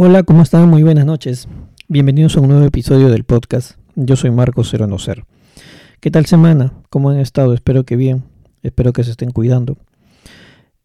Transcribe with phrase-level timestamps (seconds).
[0.00, 0.68] Hola, ¿cómo están?
[0.68, 1.48] Muy buenas noches.
[1.88, 3.80] Bienvenidos a un nuevo episodio del podcast.
[3.96, 4.96] Yo soy Marcos Cero No.
[5.98, 6.72] ¿Qué tal semana?
[6.88, 7.52] ¿Cómo han estado?
[7.52, 8.22] Espero que bien.
[8.62, 9.76] Espero que se estén cuidando.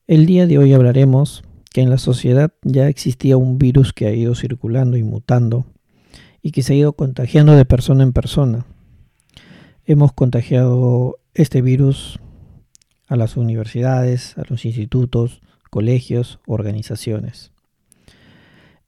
[0.07, 4.13] El día de hoy hablaremos que en la sociedad ya existía un virus que ha
[4.15, 5.67] ido circulando y mutando
[6.41, 8.65] y que se ha ido contagiando de persona en persona.
[9.85, 12.19] Hemos contagiado este virus
[13.07, 17.52] a las universidades, a los institutos, colegios, organizaciones.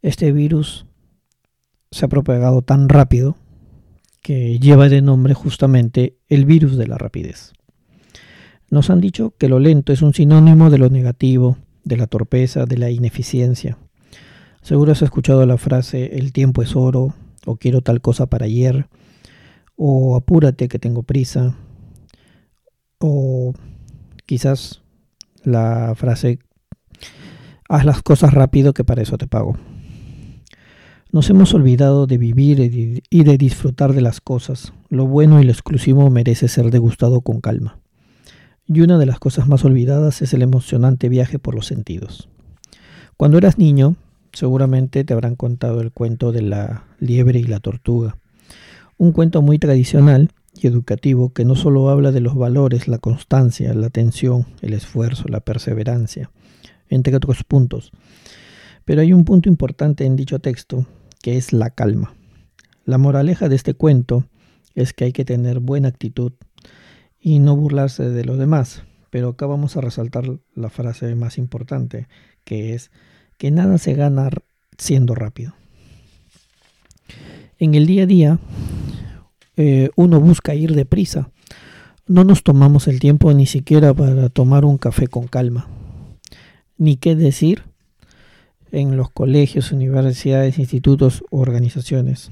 [0.06, 0.86] Este virus
[1.90, 3.38] se ha propagado tan rápido
[4.22, 7.54] que lleva de nombre justamente el virus de la rapidez.
[8.70, 12.68] Nos han dicho que lo lento es un sinónimo de lo negativo, de la torpeza,
[12.68, 13.80] de la ineficiencia.
[14.62, 17.16] Seguro has escuchado la frase el tiempo es oro,
[17.48, 18.88] o quiero tal cosa para ayer,
[19.76, 21.56] o apúrate que tengo prisa,
[23.00, 23.56] o
[24.28, 24.84] quizás
[25.44, 26.38] la frase
[27.68, 29.58] haz las cosas rápido que para eso te pago.
[31.16, 32.60] Nos hemos olvidado de vivir
[33.10, 34.74] y de disfrutar de las cosas.
[34.90, 37.80] Lo bueno y lo exclusivo merece ser degustado con calma.
[38.68, 42.28] Y una de las cosas más olvidadas es el emocionante viaje por los sentidos.
[43.16, 43.96] Cuando eras niño,
[44.34, 48.18] seguramente te habrán contado el cuento de la liebre y la tortuga.
[48.98, 53.74] Un cuento muy tradicional y educativo que no solo habla de los valores, la constancia,
[53.74, 56.30] la atención, el esfuerzo, la perseverancia,
[56.90, 57.94] entre otros puntos.
[58.84, 60.86] Pero hay un punto importante en dicho texto
[61.26, 62.14] que es la calma.
[62.84, 64.28] La moraleja de este cuento
[64.76, 66.34] es que hay que tener buena actitud
[67.20, 68.84] y no burlarse de los demás.
[69.10, 72.08] Pero acá vamos a resaltar la frase más importante,
[72.44, 72.92] que es
[73.40, 74.30] que nada se gana
[74.78, 75.56] siendo rápido.
[77.58, 78.40] En el día a día,
[79.58, 81.32] eh, uno busca ir deprisa.
[82.06, 85.68] No nos tomamos el tiempo ni siquiera para tomar un café con calma.
[86.78, 87.64] Ni qué decir
[88.76, 92.32] en los colegios, universidades, institutos u organizaciones.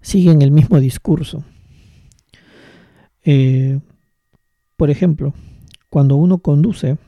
[0.00, 1.42] Siguen el mismo discurso.
[3.24, 3.80] Eh,
[4.76, 5.34] por ejemplo,
[5.88, 6.98] cuando uno conduce,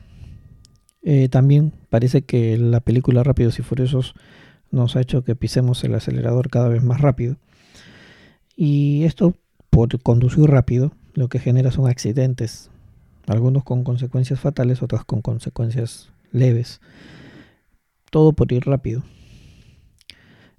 [1.03, 4.13] eh, también parece que la película Rápidos y Furiosos
[4.71, 7.37] nos ha hecho que pisemos el acelerador cada vez más rápido.
[8.57, 9.35] Y esto,
[9.69, 12.71] por conducir rápido, lo que genera son accidentes,
[13.25, 16.81] algunos con consecuencias fatales, otros con consecuencias leves
[18.13, 19.01] todo por ir rápido.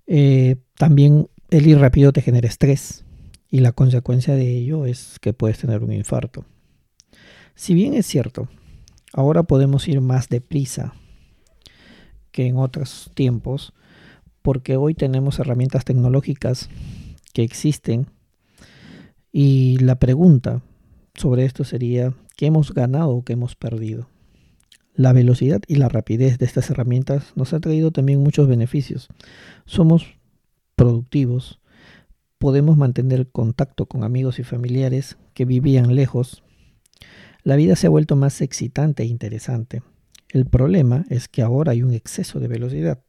[0.08, 3.04] Eh, también el ir rápido te genera estrés
[3.48, 6.44] y la consecuencia de ello es que puedes tener un infarto.
[7.54, 8.48] Si bien es cierto,
[9.12, 10.94] ahora podemos ir más deprisa
[12.32, 13.72] que en otros tiempos,
[14.42, 16.68] porque hoy tenemos herramientas tecnológicas
[17.32, 18.08] que existen
[19.30, 20.60] y la pregunta
[21.14, 24.08] sobre esto sería, ¿qué hemos ganado o qué hemos perdido?
[24.96, 29.08] La velocidad y la rapidez de estas herramientas nos ha traído también muchos beneficios.
[29.66, 30.06] Somos
[30.76, 31.60] productivos,
[32.38, 36.44] podemos mantener contacto con amigos y familiares que vivían lejos.
[37.42, 39.82] La vida se ha vuelto más excitante e interesante.
[40.28, 43.00] El problema es que ahora hay un exceso de velocidad.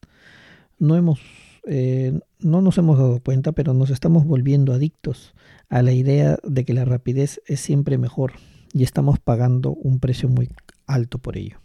[0.80, 1.20] No, hemos,
[1.68, 5.36] eh, no nos hemos dado cuenta, pero nos estamos volviendo adictos
[5.70, 8.34] a la idea de que la rapidez es siempre mejor
[8.74, 10.50] y estamos pagando un precio muy
[10.88, 11.65] alto por ello.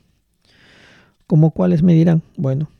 [1.31, 2.25] ¿Como cuáles me dirán?
[2.37, 2.71] Bueno,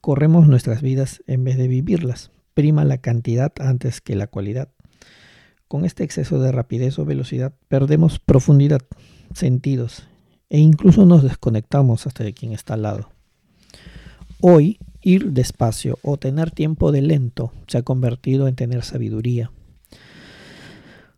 [0.00, 2.30] corremos nuestras vidas en vez de vivirlas.
[2.54, 4.70] Prima la cantidad antes que la cualidad.
[5.68, 8.80] Con este exceso de rapidez o velocidad perdemos profundidad,
[9.34, 10.08] sentidos
[10.48, 13.10] e incluso nos desconectamos hasta de quien está al lado.
[14.40, 19.52] Hoy, ir despacio o tener tiempo de lento se ha convertido en tener sabiduría.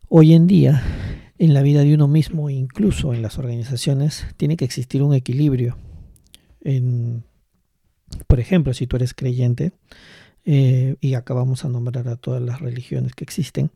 [0.09, 0.83] Hoy en día,
[1.39, 5.15] en la vida de uno mismo e incluso en las organizaciones, tiene que existir un
[5.15, 5.77] equilibrio
[8.27, 9.73] por ejemplo, si tú eres creyente,
[10.47, 13.71] eh, y acabamos a nombrar a todas las religiones que existen,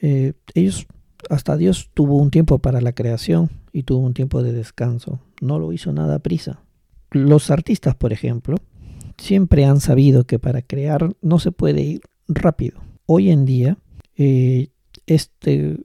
[0.00, 0.86] eh, ellos,
[1.30, 5.20] hasta Dios tuvo un tiempo para la creación y tuvo un tiempo de descanso.
[5.40, 6.60] No lo hizo nada a prisa.
[7.10, 8.56] Los artistas, por ejemplo,
[9.16, 12.80] siempre han sabido que para crear no se puede ir rápido.
[13.06, 13.78] Hoy en día,
[14.16, 14.68] eh,
[15.06, 15.78] este,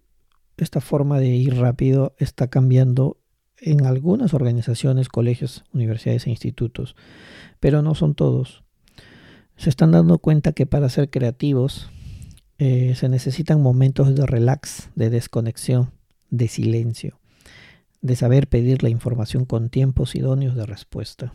[0.57, 3.17] esta forma de ir rápido está cambiando
[3.65, 6.95] en algunas organizaciones, colegios, universidades e institutos,
[7.59, 8.63] pero no son todos.
[9.55, 11.89] Se están dando cuenta que para ser creativos
[12.59, 15.91] eh, se necesitan momentos de relax, de desconexión,
[16.29, 17.19] de silencio,
[18.01, 21.33] de saber pedir la información con tiempos idóneos de respuesta.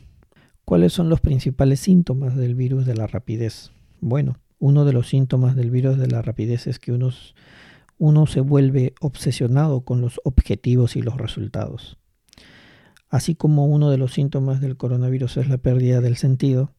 [0.65, 3.73] ¿Cuáles son los principales síntomas del virus de la rapidez?
[4.01, 8.95] Bueno, uno de los síntomas del virus de la rapidez es que uno se vuelve
[9.01, 11.97] obsesionado con los objetivos y los resultados.
[13.11, 16.73] Así como uno de los síntomas del coronavirus es la pérdida del sentido,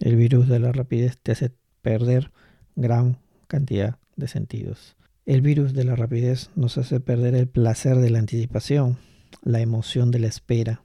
[0.00, 2.32] El virus de la rapidez te hace perder
[2.74, 4.96] gran cantidad de sentidos.
[5.24, 8.98] El virus de la rapidez nos hace perder el placer de la anticipación,
[9.42, 10.82] la emoción de la espera.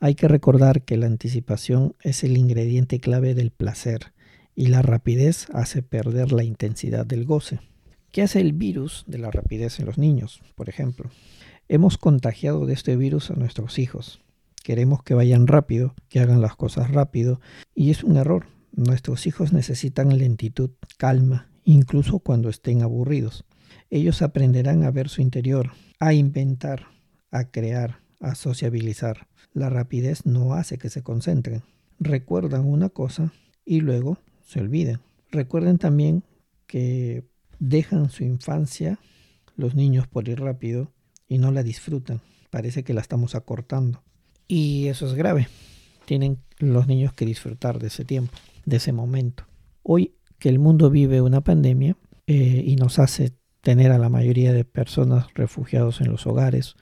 [0.00, 4.12] Hay que recordar que la anticipación es el ingrediente clave del placer
[4.54, 7.60] y la rapidez hace perder la intensidad del goce.
[8.12, 11.10] ¿Qué hace el virus de la rapidez en los niños, por ejemplo?
[11.68, 14.22] Hemos contagiado de este virus a nuestros hijos.
[14.62, 17.40] Queremos que vayan rápido, que hagan las cosas rápido,
[17.74, 18.46] y es un error.
[18.70, 23.44] Nuestros hijos necesitan lentitud, calma, incluso cuando estén aburridos.
[23.90, 26.86] Ellos aprenderán a ver su interior, a inventar,
[27.32, 29.26] a crear, a sociabilizar.
[29.52, 31.62] La rapidez no hace que se concentren.
[31.98, 33.32] Recuerdan una cosa
[33.64, 35.00] y luego se olviden.
[35.32, 36.22] Recuerden también
[36.68, 37.24] que
[37.58, 39.00] dejan su infancia
[39.56, 40.92] los niños por ir rápido
[41.28, 42.20] y no la disfrutan.
[42.50, 44.02] Parece que la estamos acortando.
[44.48, 45.48] Y eso es grave.
[46.04, 48.32] Tienen los niños que disfrutar de ese tiempo,
[48.64, 49.44] de ese momento.
[49.82, 51.96] Hoy que el mundo vive una pandemia
[52.26, 56.76] eh, y nos hace tener a la mayoría de personas refugiados en los hogares,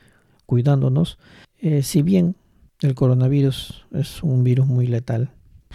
[0.46, 1.18] cuidándonos,
[1.58, 2.36] eh, si bien
[2.80, 5.30] el coronavirus es un virus muy letal,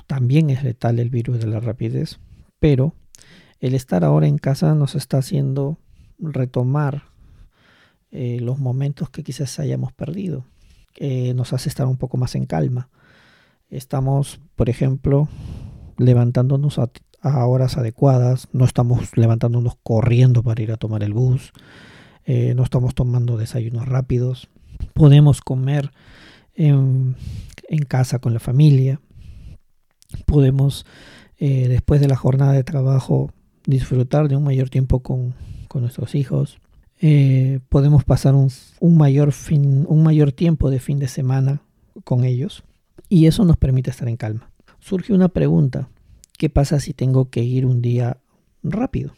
[0.05, 2.19] también es letal el virus de la rapidez,
[2.59, 2.93] pero
[3.59, 5.79] el estar ahora en casa nos está haciendo
[6.19, 7.08] retomar
[8.11, 10.45] eh, los momentos que quizás hayamos perdido,
[11.33, 12.89] nos hace estar un poco más en calma.
[13.69, 15.29] Estamos, por ejemplo,
[15.99, 16.89] levantándonos a,
[17.45, 21.51] horas adecuadas, no estamos levantándonos corriendo para ir a tomar el bus,
[22.25, 24.49] eh, no estamos tomando desayunos rápidos,
[24.93, 25.91] podemos comer
[26.55, 27.15] en,
[27.87, 29.01] casa con la familia,
[30.25, 30.85] podemos
[31.37, 33.31] eh, después de la jornada de trabajo
[33.65, 35.35] disfrutar de un mayor tiempo con,
[35.75, 36.59] nuestros hijos,
[37.01, 38.49] eh, podemos pasar un,
[38.79, 41.61] un, mayor fin, un mayor tiempo de fin de semana
[42.03, 42.63] con ellos
[43.07, 44.51] y eso nos permite estar en calma.
[44.79, 45.89] Surge una pregunta,
[46.39, 48.15] ¿Qué pasa si tengo que ir un día
[48.63, 49.13] rápido?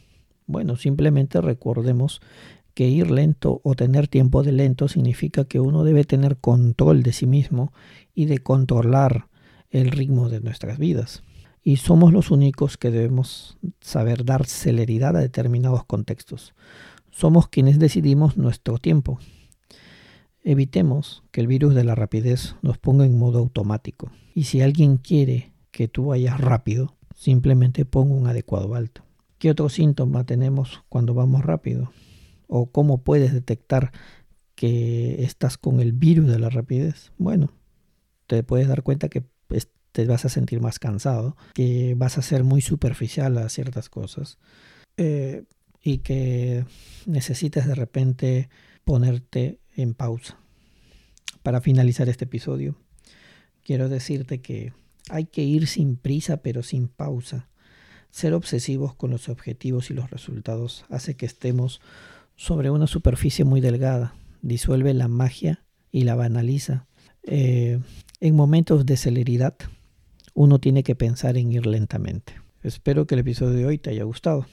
[0.48, 2.20] Bueno, simplemente recordemos
[2.74, 7.12] que ir lento o tener tiempo de lento significa que uno debe tener control de
[7.12, 7.72] sí mismo
[8.12, 9.28] y de controlar
[9.70, 11.22] el ritmo de nuestras vidas.
[11.62, 16.54] Y somos los únicos que debemos saber dar celeridad a determinados contextos.
[17.12, 19.18] Somos quienes decidimos nuestro tiempo.
[20.42, 24.10] Evitemos que el virus de la rapidez nos ponga en modo automático.
[24.34, 29.04] Y si alguien quiere que tú vayas rápido, simplemente pongo un adecuado alto.
[29.38, 31.92] ¿Qué otro síntoma tenemos cuando vamos rápido?
[32.48, 33.92] ¿O cómo puedes detectar
[34.54, 37.12] que estás con el virus de la rapidez?
[37.18, 37.52] Bueno,
[38.26, 39.22] te puedes dar cuenta que
[39.92, 44.38] te vas a sentir más cansado, que vas a ser muy superficial a ciertas cosas
[44.96, 45.44] eh,
[45.82, 46.64] y que
[47.06, 48.48] necesitas de repente
[48.84, 50.38] ponerte en pausa.
[51.42, 52.76] Para finalizar este episodio,
[53.64, 54.72] quiero decirte que
[55.10, 57.48] hay que ir sin prisa pero sin pausa.
[58.10, 61.80] Ser obsesivos con los objetivos y los resultados hace que estemos
[62.36, 66.86] sobre una superficie muy delgada, disuelve la magia y la banaliza.
[67.22, 67.80] Eh,
[68.20, 69.54] en momentos de celeridad,
[70.34, 72.34] uno tiene que pensar en ir lentamente.
[72.62, 74.46] Espero que el episodio de hoy te haya gustado.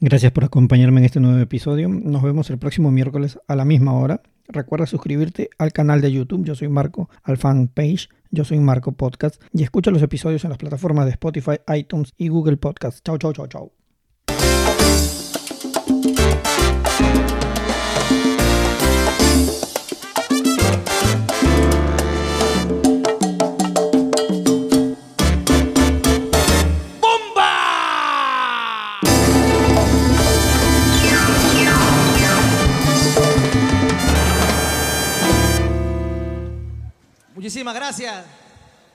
[0.00, 1.88] Gracias por acompañarme en este nuevo episodio.
[1.88, 4.22] Nos vemos el próximo miércoles a la misma hora.
[4.46, 6.44] Recuerda suscribirte al canal de YouTube.
[6.44, 8.08] Yo soy Marco, al fanpage.
[8.30, 9.42] Yo soy Marco Podcast.
[9.52, 13.04] Y escucha los episodios en las plataformas de Spotify, iTunes y Google Podcast.
[13.04, 13.72] Chau, chau, chau, chau.
[37.72, 38.37] Gracias.